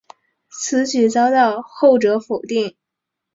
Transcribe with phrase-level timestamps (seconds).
[0.49, 2.75] 此举遭到后者否定。